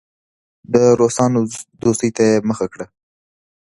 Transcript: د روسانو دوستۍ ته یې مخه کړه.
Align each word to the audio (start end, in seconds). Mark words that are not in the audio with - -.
د 0.73 0.75
روسانو 0.99 1.39
دوستۍ 1.81 2.09
ته 2.15 2.23
یې 2.29 2.35
مخه 2.49 2.65
کړه. 2.73 2.85